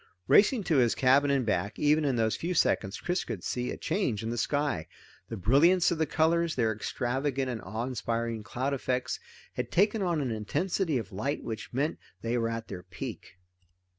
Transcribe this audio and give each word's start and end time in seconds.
Racing 0.27 0.63
to 0.63 0.77
his 0.77 0.95
cabin 0.95 1.29
and 1.29 1.45
back, 1.45 1.77
even 1.77 2.05
in 2.05 2.15
those 2.15 2.35
few 2.35 2.55
seconds 2.55 2.99
Chris 2.99 3.23
could 3.23 3.43
see 3.43 3.69
a 3.69 3.77
change 3.77 4.23
in 4.23 4.31
the 4.31 4.35
sky. 4.39 4.87
The 5.29 5.37
brilliance 5.37 5.91
of 5.91 5.99
the 5.99 6.07
colors, 6.07 6.55
their 6.55 6.73
extravagant 6.73 7.51
and 7.51 7.61
awe 7.61 7.85
inspiring 7.85 8.41
cloud 8.41 8.73
effects, 8.73 9.19
had 9.53 9.69
taken 9.69 10.01
on 10.01 10.19
an 10.19 10.31
intensity 10.31 10.97
of 10.97 11.11
light 11.11 11.43
which 11.43 11.71
meant 11.71 11.99
they 12.23 12.35
were 12.35 12.49
at 12.49 12.67
their 12.67 12.81
peak. 12.81 13.37